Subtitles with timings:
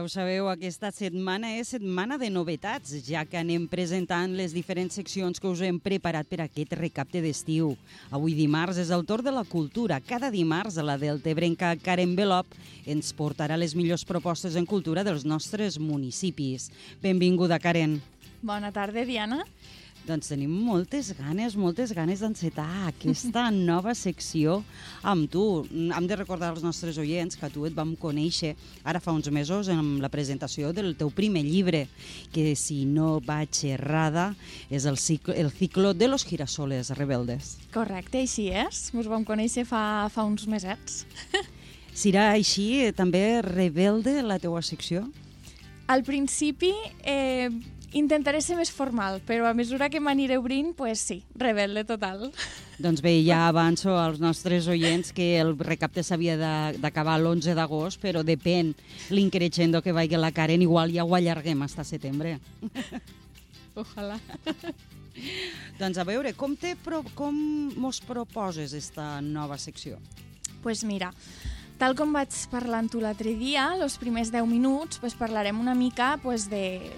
[0.00, 4.94] Ja ho sabeu, aquesta setmana és setmana de novetats, ja que anem presentant les diferents
[4.96, 7.74] seccions que us hem preparat per aquest recapte d'estiu.
[8.08, 9.98] Avui dimarts és el torn de la cultura.
[10.00, 12.48] Cada dimarts la deltebrenca Karen Belop
[12.88, 16.70] ens portarà les millors propostes en cultura dels nostres municipis.
[17.04, 17.98] Benvinguda, Karen.
[18.40, 19.44] Bona tarda, Diana.
[20.08, 24.60] Doncs tenim moltes ganes, moltes ganes d'encetar aquesta nova secció
[25.06, 25.44] amb tu.
[25.70, 29.68] Hem de recordar als nostres oients que tu et vam conèixer ara fa uns mesos
[29.72, 31.84] amb la presentació del teu primer llibre,
[32.32, 34.30] que si no vaig errada
[34.70, 37.58] és el ciclo, el ciclo de los girasoles rebeldes.
[37.74, 38.88] Correcte, així és.
[38.94, 41.04] Ens vam conèixer fa, fa uns mesets.
[42.00, 45.04] Serà així també rebelde la teua secció?
[45.90, 46.70] Al principi
[47.02, 47.50] eh,
[47.96, 52.28] Intentaré ser més formal, però a mesura que m'aniré obrint, pues sí, rebel·le total.
[52.78, 56.36] Doncs bé, ja avanço als nostres oients que el recapte s'havia
[56.78, 58.72] d'acabar l'11 d'agost, però depèn
[59.10, 62.38] l'increixendo que vagi la Karen, igual ja ho allarguem fins setembre.
[63.82, 64.20] Ojalà.
[65.80, 66.76] doncs a veure, com, te
[67.14, 67.36] com
[67.76, 69.98] mos proposes esta nova secció?
[70.62, 71.12] pues mira,
[71.80, 75.74] tal com vaig parlar amb tu l'altre dia, els primers 10 minuts pues, parlarem una
[75.74, 76.92] mica pues, de,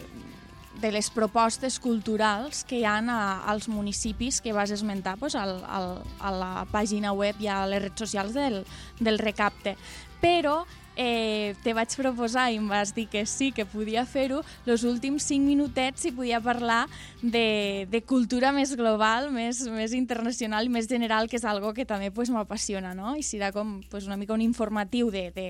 [0.83, 5.61] de les propostes culturals que hi han a, als municipis que vas esmentar pues, al,
[5.65, 5.89] al,
[6.21, 8.65] a la pàgina web i a les redes socials del,
[9.01, 9.77] del recapte.
[10.21, 10.65] Però
[10.97, 15.25] eh, te vaig proposar i em vas dir que sí, que podia fer-ho, els últims
[15.29, 16.87] cinc minutets si podia parlar
[17.23, 21.87] de, de cultura més global, més, més internacional i més general, que és algo que
[21.89, 23.17] també pues, m'apassiona, no?
[23.17, 25.47] I serà com pues, una mica un informatiu de, de,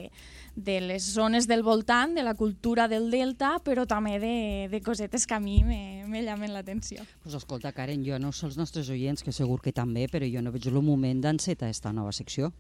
[0.55, 4.37] de les zones del voltant, de la cultura del delta, però també de,
[4.71, 7.07] de cosetes que a mi me, me llamen l'atenció.
[7.23, 10.45] Pues escolta, Karen, jo no sé els nostres oients, que segur que també, però jo
[10.45, 12.53] no veig el moment d'encetar esta nova secció.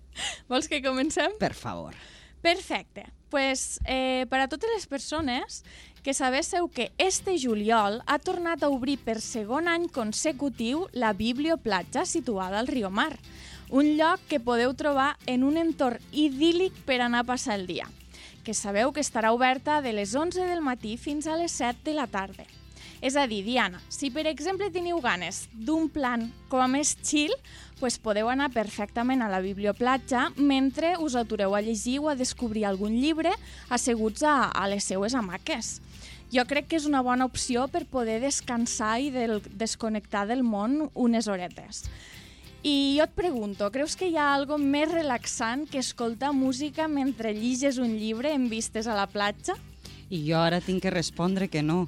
[0.48, 1.36] Vols que comencem?
[1.40, 1.96] Per favor.
[2.42, 3.06] Perfecte.
[3.30, 5.62] Pues, eh, per a totes les persones
[6.02, 12.04] que sabéssiu que este juliol ha tornat a obrir per segon any consecutiu la Biblioplatja
[12.04, 13.14] situada al Riu Mar,
[13.70, 17.86] un lloc que podeu trobar en un entorn idíl·lic per anar a passar el dia,
[18.44, 21.94] que sabeu que estarà oberta de les 11 del matí fins a les 7 de
[21.94, 22.44] la tarda.
[23.02, 27.32] És a dir, Diana, si per exemple teniu ganes d'un plan com a més chill,
[27.80, 32.62] pues podeu anar perfectament a la biblioplatja mentre us atureu a llegir o a descobrir
[32.64, 33.32] algun llibre
[33.74, 35.80] asseguts a, a les seues hamaques.
[36.30, 40.86] Jo crec que és una bona opció per poder descansar i del, desconnectar del món
[40.94, 41.82] unes horetes.
[42.62, 47.34] I jo et pregunto, creus que hi ha algo més relaxant que escoltar música mentre
[47.34, 49.58] lliges un llibre en vistes a la platja?
[50.12, 51.86] I jo ara tinc que respondre que no.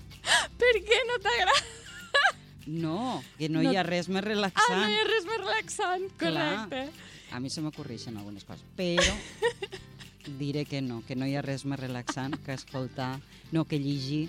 [0.60, 1.72] Per què no t'agrada?
[2.66, 4.78] No, que no, no hi ha res més relaxant.
[4.78, 6.86] Ah, no hi ha res més relaxant, correcte.
[6.88, 9.04] Clar, a mi se m'ocorreixen algunes coses, però
[10.38, 13.18] diré que no, que no hi ha res més relaxant que escoltar,
[13.52, 14.28] no, que llegir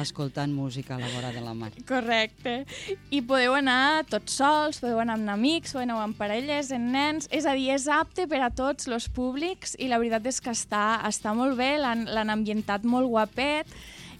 [0.00, 1.70] escoltant música a la vora de la mar.
[1.88, 2.64] Correcte.
[3.10, 7.30] I podeu anar tots sols, podeu anar amb amics, podeu anar amb parelles, en nens...
[7.36, 10.54] És a dir, és apte per a tots els públics i la veritat és que
[10.54, 13.70] està, està molt bé, l'han ambientat molt guapet,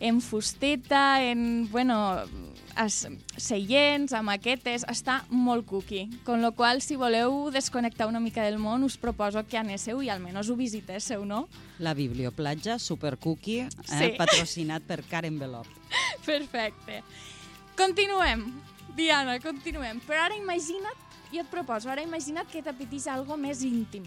[0.00, 2.24] en fusteta, en, bueno,
[2.84, 3.06] es,
[3.40, 6.10] seients, amb maquetes, està molt cookie.
[6.26, 10.10] Con lo qual, si voleu desconnectar una mica del món, us proposo que anéssiu i
[10.12, 11.46] almenys ho visitéssiu, no?
[11.78, 13.70] La Biblioplatja, super cookie, eh?
[13.84, 14.12] sí.
[14.18, 15.68] patrocinat per Karen Belop.
[16.26, 17.02] Perfecte.
[17.76, 18.46] Continuem.
[18.96, 20.00] Diana, continuem.
[20.06, 21.02] Però ara imagina't,
[21.32, 24.06] jo et proposo, ara imagina't que t'apeteix algo més íntim.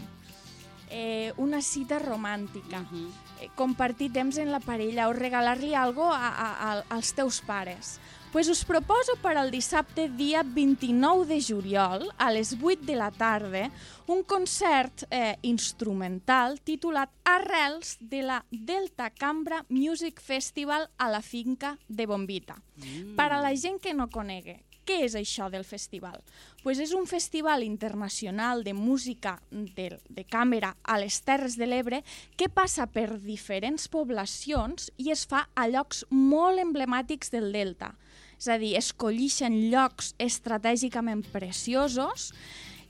[0.89, 2.79] Eh, una cita romàntica.
[2.79, 3.09] Uh -huh.
[3.41, 7.99] eh, compartir temps en la parella o regalar-li algo a, a, a, als teus pares
[8.31, 13.09] pues us proposo per al dissabte dia 29 de juliol a les 8 de la
[13.09, 13.71] tarda
[14.05, 21.77] un concert eh, instrumental titulat Arrels de la Delta Cambra Music Festival a la finca
[21.87, 22.61] de Bombita.
[22.77, 23.15] Mm.
[23.15, 26.17] Per a la gent que no conegue, què és això del festival?
[26.63, 32.01] Pues és un festival internacional de música de, de càmera a les Terres de l'Ebre
[32.39, 37.93] que passa per diferents poblacions i es fa a llocs molt emblemàtics del Delta.
[38.39, 42.31] És a dir, escollixen llocs estratègicament preciosos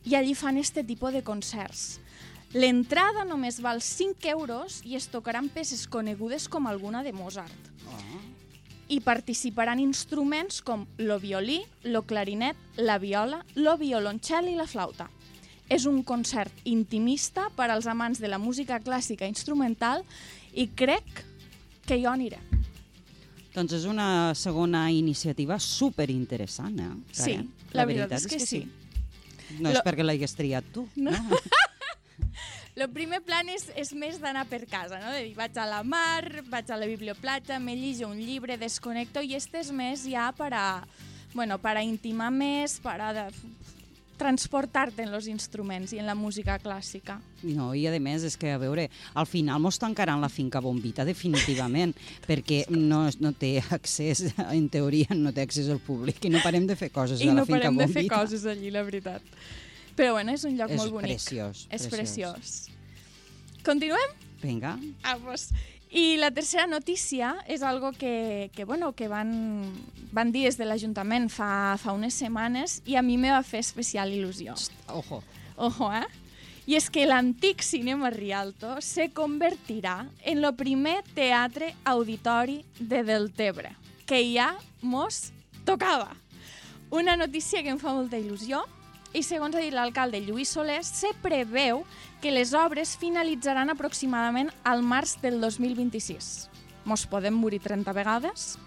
[0.08, 2.00] i allí fan este tipus de concerts.
[2.56, 7.74] L'entrada només val 5 euros i es tocaran peces conegudes com alguna de Mozart.
[7.92, 8.39] Oh.
[8.90, 15.10] I participaran instruments com lo violí, lo clarinet, la viola, lo violoncel i la flauta.
[15.70, 20.02] És un concert intimista per als amants de la música clàssica instrumental
[20.58, 21.24] i crec
[21.86, 22.42] que jo aniré.
[23.54, 26.92] Doncs és una segona iniciativa superinteressant, eh?
[27.14, 28.62] Sí, la, la veritat, veritat és que, és que sí.
[28.66, 29.58] sí.
[29.60, 29.78] No Lo...
[29.78, 31.14] és perquè l'hagués triat tu, no?
[31.14, 31.40] no?
[32.82, 35.14] el primer plan és, és més d'anar per casa, no?
[35.16, 39.24] De dir, vaig a la mar, vaig a la biblioplatja, me lligo un llibre, desconnecto,
[39.24, 40.68] i este és més ja per a,
[41.34, 43.28] bueno, per a intimar més, per a de,
[44.20, 47.18] transportar-te en els instruments i en la música clàssica.
[47.48, 51.06] No, i a més és que, a veure, al final mos tancaran la finca bombita
[51.08, 51.96] definitivament,
[52.30, 56.68] perquè no, no té accés, en teoria no té accés al públic i no parem
[56.68, 58.02] de fer coses I a la no finca parem de bombita.
[58.02, 59.24] fer coses allí, la veritat.
[60.00, 61.10] Però bueno, és un lloc És molt bonic.
[61.12, 62.38] preciós, És preciós.
[62.40, 63.64] preciós.
[63.66, 64.14] Continuem?
[64.42, 65.50] Vinga, Ah, pues.
[65.92, 69.74] I la tercera notícia és algo que, que, bueno, que van,
[70.14, 73.60] van dir des de l'Ajuntament fa, fa unes setmanes i a mi me va fer
[73.60, 74.54] especial il·lusió.
[74.88, 75.24] ojo.
[75.58, 76.06] Ojo, eh?
[76.68, 83.76] I és que l'antic cinema Rialto se convertirà en el primer teatre auditori de Deltebre,
[84.06, 85.32] que ja mos
[85.66, 86.16] tocava.
[86.92, 88.64] Una notícia que em fa molta il·lusió
[89.14, 91.84] i segons ha dit l'alcalde Lluís Soler, se preveu
[92.22, 96.50] que les obres finalitzaran aproximadament al març del 2026.
[96.86, 98.58] Mos podem morir 30 vegades?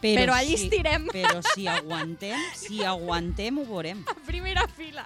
[0.00, 1.08] Però allí si- estirem.
[1.10, 4.04] Però si aguantem, si aguantem ho veurem.
[4.06, 5.04] a primera fila.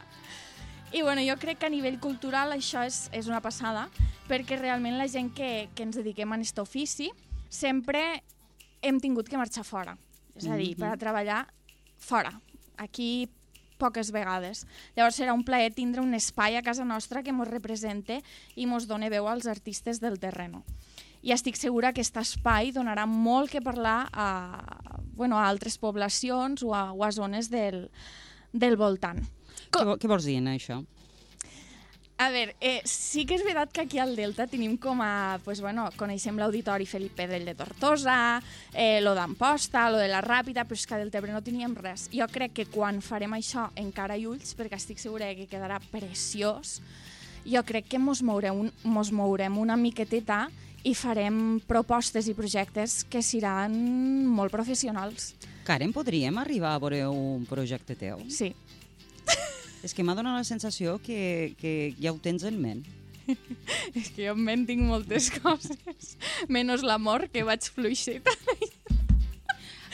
[0.93, 3.87] I bueno, jo crec que a nivell cultural això és, és una passada,
[4.29, 7.09] perquè realment la gent que, que ens dediquem a aquest ofici
[7.49, 8.23] sempre
[8.83, 9.97] hem tingut que marxar fora.
[10.37, 11.47] És a dir, per a treballar
[11.97, 12.35] fora.
[12.77, 13.29] Aquí
[13.83, 14.65] poques vegades.
[14.97, 18.21] Llavors serà un plaer tindre un espai a casa nostra que ens represente
[18.55, 20.63] i ens doni veu als artistes del terreno.
[21.23, 24.29] I estic segura que aquest espai donarà molt que parlar a,
[25.15, 27.87] bueno, a altres poblacions o a, o a zones del,
[28.53, 29.23] del voltant.
[29.71, 30.81] Què, què vols dir en això?
[32.23, 35.41] A veure, eh, sí que és veritat que aquí al Delta tenim com a...
[35.43, 38.39] Pues, bueno, coneixem l'Auditori Felip Pedrell de Tortosa,
[38.71, 42.05] eh, lo d'Amposta, lo de la Ràpida, però és que a Deltebre no teníem res.
[42.15, 45.81] Jo crec que quan farem això en cara i ulls, perquè estic segura que quedarà
[45.91, 46.77] preciós,
[47.43, 50.45] jo crec que mos mourem, mos mourem una miqueteta
[50.87, 53.75] i farem propostes i projectes que seran
[54.31, 55.33] molt professionals.
[55.67, 58.23] Karen, podríem arribar a veure un projecte teu?
[58.31, 58.53] Sí,
[59.83, 62.85] És que m'ha donat la sensació que, que ja ho tens en ment.
[63.99, 66.17] és que jo en ment tinc moltes coses,
[66.51, 68.35] menys l'amor, que vaig fluixeta.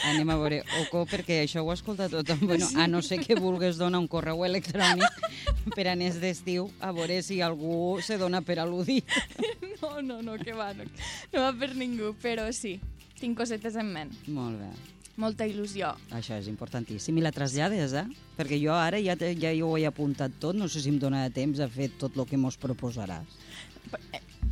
[0.06, 2.44] Anem a veure, Oco, perquè això ho escolta tothom.
[2.46, 7.19] Bueno, a no ser que vulgues donar un correu electrònic per anés d'estiu, a veure
[7.26, 9.05] si algú se dona per al·ludit.
[9.79, 10.82] No, no, no, que va, no,
[11.31, 12.81] no va per ningú, però sí,
[13.20, 14.11] tinc cosetes en ment.
[14.26, 14.98] Molt bé.
[15.19, 15.91] Molta il·lusió.
[16.15, 17.17] Això és importantíssim.
[17.19, 18.05] I la trasllades, eh?
[18.38, 21.59] Perquè jo ara ja, ja ho he apuntat tot, no sé si em donarà temps
[21.59, 23.38] a fer tot el que mos proposaràs.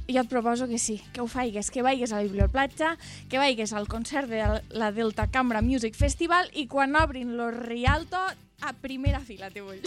[0.06, 2.92] Jo et proposo que sí, que ho faigues, que vagis a la biblioplatja,
[3.30, 8.18] que vagis al concert de la Delta Cambra Music Festival i quan obrin lo Rialto,
[8.62, 9.82] a primera fila te vull.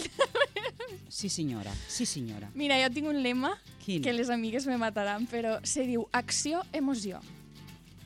[1.10, 2.48] Sí, senyora, sí, senyora.
[2.54, 3.50] Mira, jo tinc un lema
[3.84, 4.00] Quin?
[4.02, 7.18] que les amigues me mataran, però se diu acció, emoció.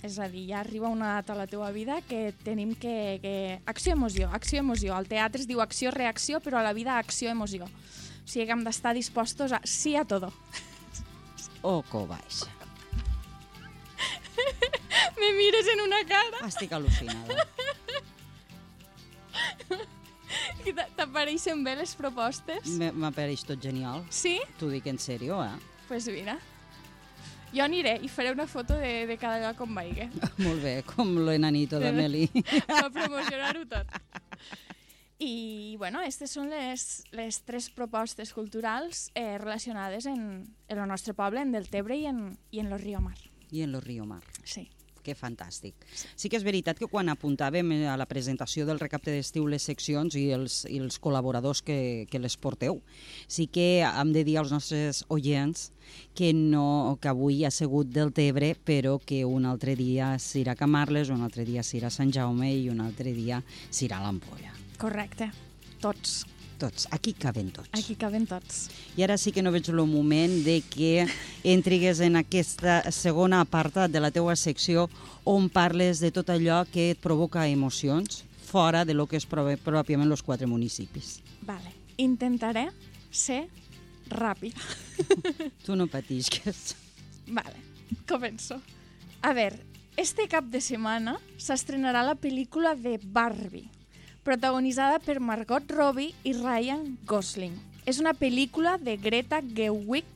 [0.05, 3.19] És a dir, ja arriba una data a la teva vida que tenim que...
[3.23, 3.61] que...
[3.65, 4.93] Acció, emoció, acció, emoció.
[4.93, 7.65] Al teatre es diu acció, reacció, però a la vida acció, emoció.
[7.65, 10.29] O sigui que hem d'estar dispostos a sí a todo.
[11.65, 12.53] Oco, baixa.
[15.21, 17.47] Me mires en una cara Estic al·lucinada.
[20.99, 22.77] t'apareixen bé les propostes.
[22.93, 24.05] M'apareix tot genial.
[24.13, 24.37] Sí?
[24.61, 25.55] T'ho dic en sèrio, eh?
[25.55, 26.37] Doncs pues mira.
[27.55, 30.09] Jo aniré i faré una foto de, de cada lloc on vagi.
[30.45, 32.27] Molt bé, com l'enanito de Meli.
[32.35, 33.99] per promocionar-ho tot.
[35.23, 40.25] I, bueno, aquestes són les, les tres propostes culturals eh, relacionades en,
[40.69, 43.17] en el nostre poble, en Deltebre i en, i en lo Río Mar.
[43.51, 44.25] I en lo Río Mar.
[44.43, 44.67] Sí.
[45.05, 45.85] Que fantàstic.
[46.17, 49.67] Sí que és veritat que quan apuntàvem eh, a la presentació del recapte d'estiu les
[49.69, 52.81] seccions i els, i els col·laboradors que, que les porteu,
[53.29, 55.69] sí que hem de dir als nostres oients
[56.17, 60.59] que, no, que avui ha sigut del Tebre, però que un altre dia s'irà a
[60.59, 64.55] Camarles, un altre dia s'irà a Sant Jaume i un altre dia s'irà a l'Ampolla.
[64.81, 65.29] Correcte.
[65.85, 66.23] Tots.
[66.65, 67.69] Tots, aquí caben tots.
[67.77, 68.71] Aquí caben tots.
[68.97, 71.05] I ara sí que no veig el moment de que
[71.45, 74.87] entrigues en aquesta segona apartat de la teua secció
[75.29, 79.59] on parles de tot allò que et provoca emocions fora de lo que és prò-
[79.61, 81.19] pròpiament els quatre municipis.
[81.45, 81.75] Vale.
[81.99, 82.69] Intentaré
[83.11, 83.45] ser
[84.09, 84.57] ràpida.
[85.67, 86.75] Tu no patisques.
[87.29, 87.61] Vale,
[88.09, 88.57] començo.
[89.23, 89.61] A veure,
[89.97, 93.69] este cap de setmana s'estrenarà la pel·lícula de Barbie,
[94.25, 97.55] protagonitzada per Margot Robbie i Ryan Gosling.
[97.85, 100.09] És una pel·lícula de Greta Gerwig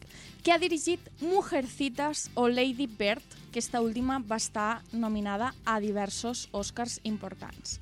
[0.43, 3.23] que ha dirigit Mujercitas o Lady Bird,
[3.53, 7.79] que esta última va estar nominada a diversos Oscars importants.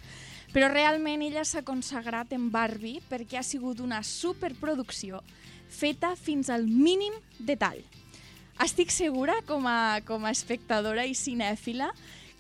[0.50, 5.23] Però realment ella s'ha consagrat en Barbie perquè ha sigut una superproducció
[5.71, 7.85] feta fins al mínim detall.
[8.64, 11.90] estic segura, com a, com a espectadora i cinèfila,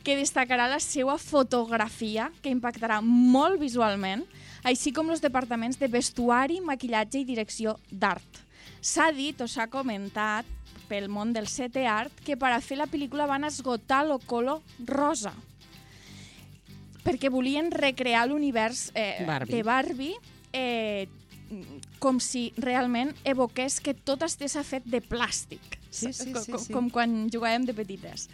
[0.06, 4.22] que destacarà la seva fotografia, que impactarà molt visualment,
[4.62, 8.38] així com els departaments de vestuari, maquillatge i direcció d'art.
[8.78, 10.46] S'ha dit o s'ha comentat
[10.86, 14.62] pel món del set art que per a fer la pel·lícula van esgotar el color
[14.86, 15.32] rosa
[17.02, 19.54] perquè volien recrear l'univers eh, Barbie.
[19.56, 20.14] de Barbie
[20.52, 21.08] eh,
[21.98, 26.60] com si realment evoqués que tot estés fet de plàstic, Sí, sí, com, sí, com,
[26.60, 26.72] sí.
[26.74, 28.26] com quan jugàvem de petites.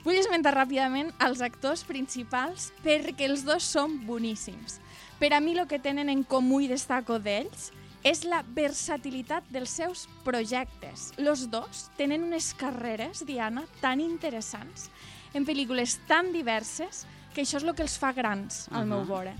[0.00, 4.78] Vull esmentar ràpidament els actors principals perquè els dos són boníssims.
[5.20, 7.68] Per a mi el que tenen en comú i destaco d'ells
[8.02, 11.10] és la versatilitat dels seus projectes.
[11.18, 14.88] Los dos tenen unes carreres, Diana, tan interessants,
[15.34, 17.04] en pel·lícules tan diverses,
[17.34, 19.10] que això és el que els fa grans, al meu Ahà.
[19.10, 19.34] veure.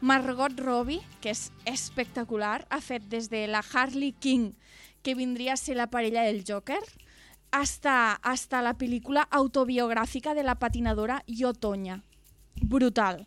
[0.00, 4.54] Margot Robbie, que és espectacular, ha fet des de la Harley King,
[5.02, 6.82] que vindria a ser la parella del Joker,
[7.50, 12.00] hasta, hasta la pel·lícula autobiogràfica de la patinadora Yotonya.
[12.60, 13.24] Brutal.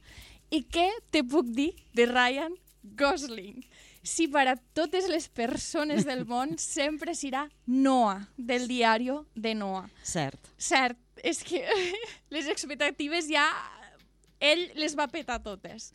[0.53, 2.53] I què te puc dir de Ryan
[2.97, 3.63] Gosling?
[4.03, 9.87] Si per a totes les persones del món sempre serà Noah, del diari de Noah.
[10.03, 10.51] Cert.
[10.57, 11.63] Cert, és que
[12.33, 13.47] les expectatives ja...
[14.43, 15.93] Ell les va petar totes.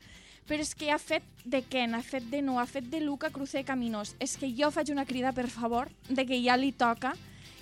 [0.49, 3.29] Però és que ha fet de Ken, ha fet de Noah, ha fet de Luca
[3.29, 4.15] Cruce Caminos.
[4.25, 7.13] És que jo faig una crida, per favor, de que ja li toca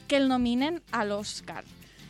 [0.07, 1.65] que el nominen a l'Oscar.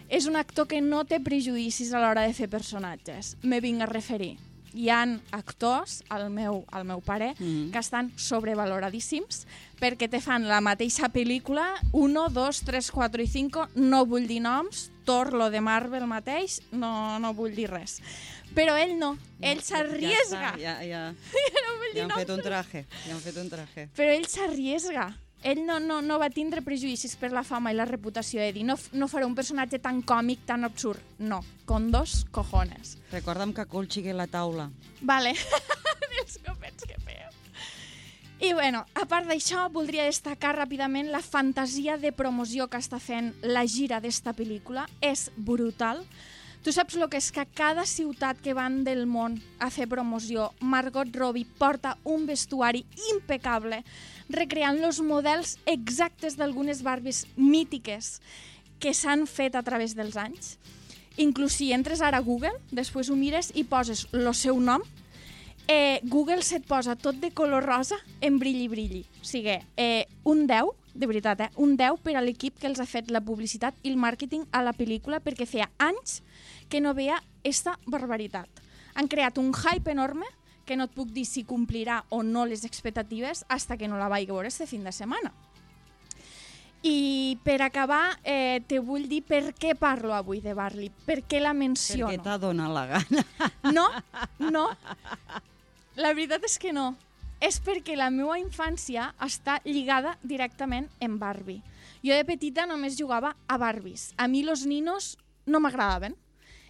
[0.09, 3.37] És un actor que no té prejudicis a l'hora de fer personatges.
[3.43, 4.37] Me vinc a referir.
[4.77, 7.71] Hi han actors, al meu, al meu pare, Mhm.
[7.73, 9.47] que estan sobrevaloradíssims
[9.81, 14.41] perquè te fan la mateixa pel·lícula 1, 2, 3, 4 i 5, no vull dir
[14.41, 18.01] noms, Thor, lo de Marvel mateix, no, no vull dir res.
[18.55, 20.57] Però ell no, ell s'arriesga.
[20.59, 21.13] Ja, ja,
[21.55, 22.21] ja, no vull ja dir han noms.
[22.21, 22.87] fet un traje.
[23.07, 23.89] Ja han fet un traje.
[23.97, 25.15] Però ell s'arriesga.
[25.43, 28.65] Ell no, no, no va tindre prejudicis per la fama i la reputació de dir
[28.67, 31.03] no, no faré un personatge tan còmic, tan absurd.
[31.19, 32.97] No, con dos cojones.
[33.13, 34.71] Recorda'm que colxigue la taula.
[35.01, 35.37] Vale,
[36.23, 37.37] els copets que feu.
[38.37, 43.31] I bueno, a part d'això, voldria destacar ràpidament la fantasia de promoció que està fent
[43.41, 44.85] la gira d'esta pel·lícula.
[45.01, 46.03] És brutal.
[46.67, 50.49] Tu saps el que és que cada ciutat que van del món a fer promoció,
[50.59, 52.81] Margot Robbie porta un vestuari
[53.13, 53.85] impecable,
[54.35, 58.17] recreant els models exactes d'algunes Barbies mítiques
[58.83, 60.57] que s'han fet a través dels anys.
[61.23, 64.83] Inclús si entres ara a Google, després ho mires i poses el seu nom,
[65.69, 69.05] eh, Google se't posa tot de color rosa en brilli-brilli.
[69.23, 72.81] O sigui, eh, un 10, de veritat, eh, un 10 per a l'equip que els
[72.81, 76.23] ha fet la publicitat i el màrqueting a la pel·lícula perquè feia anys
[76.69, 78.49] que no veia esta barbaritat.
[78.95, 80.27] Han creat un hype enorme
[80.67, 84.09] que no et puc dir si complirà o no les expectatives hasta que no la
[84.11, 85.33] vaig veure este fin de setmana.
[86.83, 91.41] I per acabar, eh, te vull dir per què parlo avui de Barley, per què
[91.41, 92.11] la menciono.
[92.11, 93.25] Perquè t'ha donat la gana.
[93.73, 93.89] No,
[94.39, 94.69] no.
[95.97, 96.95] La veritat és que no.
[97.41, 101.63] És perquè la meva infància està lligada directament en Barbie.
[102.05, 104.13] Jo de petita només jugava a Barbies.
[104.17, 106.15] A mi los ninos no m'agradaven.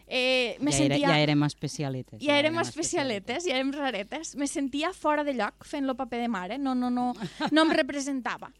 [0.07, 1.09] Eh, me ja, era, sentia...
[1.09, 2.21] ja érem especialetes.
[2.23, 4.35] Ja érem especialetes, ja érem raretes.
[4.39, 6.59] Me sentia fora de lloc fent lo paper de mare.
[6.59, 7.13] No, no, no,
[7.51, 8.53] no em representava.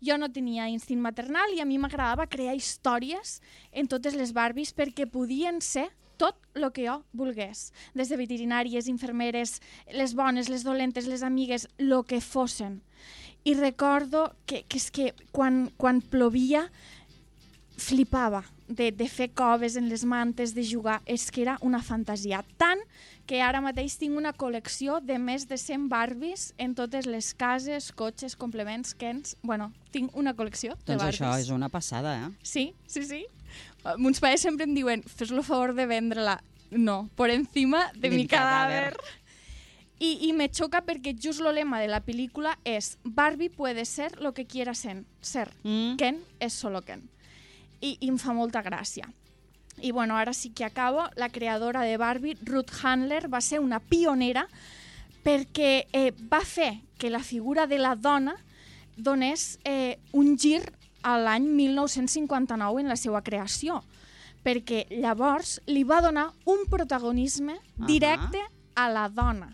[0.00, 3.40] Jo no tenia instint maternal i a mi m'agradava crear històries
[3.72, 5.90] en totes les Barbies perquè podien ser
[6.20, 7.70] tot el que jo volgués.
[7.96, 9.58] Des de veterinàries, infermeres,
[9.92, 12.82] les bones, les dolentes, les amigues, el que fossin.
[13.44, 16.66] I recordo que, que és que quan, quan plovia
[17.80, 22.42] flipava de, de fer coves en les mantes, de jugar, és que era una fantasia.
[22.60, 22.78] Tant
[23.26, 27.90] que ara mateix tinc una col·lecció de més de 100 Barbies en totes les cases,
[27.92, 29.36] cotxes, complements, kens...
[29.42, 31.20] Bueno, tinc una col·lecció de Doncs Barbies.
[31.20, 32.30] això és una passada, eh?
[32.42, 33.24] Sí, sí, sí.
[33.84, 36.38] Uh, Mons pares sempre em diuen, fes el favor de vendre-la.
[36.70, 38.92] No, por encima de, De mi mi cadàver.
[38.94, 39.16] cadàver.
[40.00, 44.14] I, I me xoca perquè just el lema de la pel·lícula és Barbie puede ser
[44.22, 45.02] lo que quiera ser.
[45.20, 45.50] ser.
[45.62, 45.96] Mm?
[46.00, 47.02] Ken és solo Ken.
[47.80, 49.08] I, I em fa molta gràcia.
[49.80, 51.06] I bueno, ara sí que acabo.
[51.16, 54.46] La creadora de Barbie, Ruth Handler, va ser una pionera
[55.24, 58.36] perquè eh, va fer que la figura de la dona
[58.96, 60.62] donés eh, un gir
[61.02, 63.80] a l'any 1959 en la seva creació,
[64.44, 67.56] perquè llavors li va donar un protagonisme
[67.88, 68.42] directe
[68.76, 69.50] a la dona.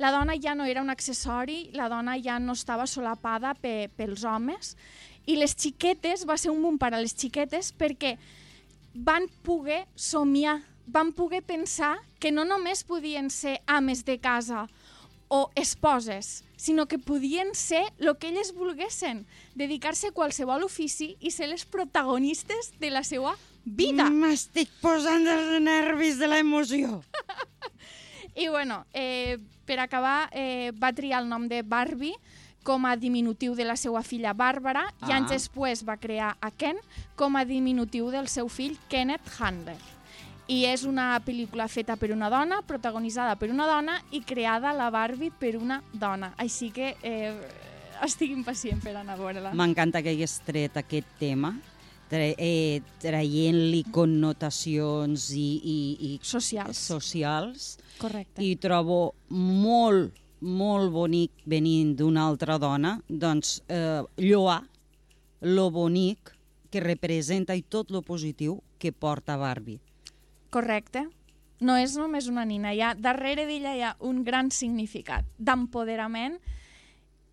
[0.00, 4.24] La dona ja no era un accessori, la dona ja no estava solapada pe, pels
[4.24, 4.76] homes,
[5.26, 8.16] i les xiquetes, va ser un boom per a les xiquetes perquè
[8.94, 14.66] van poder somiar, van poder pensar que no només podien ser ames de casa
[15.32, 19.24] o esposes, sinó que podien ser el que elles volguessin,
[19.54, 23.32] dedicar-se a qualsevol ofici i ser les protagonistes de la seva
[23.64, 24.10] vida.
[24.10, 27.00] M'estic posant els nervis de l'emoció.
[28.42, 32.16] I bueno, eh, per acabar, eh, va triar el nom de Barbie
[32.62, 35.08] com a diminutiu de la seva filla Bàrbara ah.
[35.08, 36.78] i anys després va crear a Ken
[37.16, 39.78] com a diminutiu del seu fill Kenneth Handler.
[40.50, 44.90] I és una pel·lícula feta per una dona, protagonitzada per una dona i creada la
[44.90, 46.32] Barbie per una dona.
[46.42, 47.32] Així que eh,
[48.04, 49.52] estic impacient per anar a veure-la.
[49.56, 51.54] M'encanta que hagués tret aquest tema,
[52.12, 55.78] tra eh, traient-li connotacions i, i,
[56.08, 56.82] i Socials.
[56.90, 57.68] socials
[58.02, 58.42] Correcte.
[58.44, 64.62] i trobo molt, molt bonic venint d'una altra dona, doncs eh, lloar
[65.42, 66.34] lo bonic
[66.70, 69.80] que representa i tot lo positiu que porta Barbie.
[70.50, 71.06] Correcte.
[71.62, 76.40] No és només una nina, hi ha, darrere d'ella hi ha un gran significat d'empoderament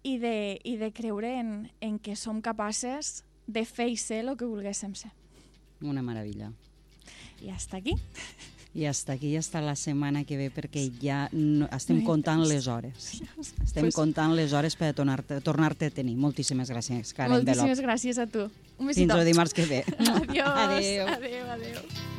[0.06, 4.36] i de, i de creure en, en que som capaces de fer i ser el
[4.38, 5.10] que volguéssim ser.
[5.82, 6.51] Una meravella.
[7.42, 7.96] I hasta aquí.
[8.76, 12.54] I hasta aquí, hasta la setmana que ve, perquè ja no, estem No comptant temps.
[12.54, 13.22] les hores.
[13.66, 16.16] Estem Pues- comptant les hores per tornar-te tornar a tenir.
[16.16, 17.86] Moltíssimes gràcies, Karen Moltíssimes Belop.
[17.90, 18.50] gràcies a tu.
[18.78, 19.84] Un Fins el dimarts que ve.
[20.00, 20.48] Adiós.
[20.48, 21.08] Adéu.
[21.08, 22.19] Adéu, adéu.